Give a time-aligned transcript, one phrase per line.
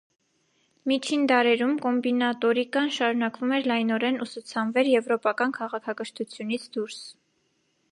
[0.91, 7.01] Միջին դարերում, կոմբինատորիկան շարունակվում էր լայնորեն ուսուցանվեր եվրոպական քաղաքակրթությունից դուրս։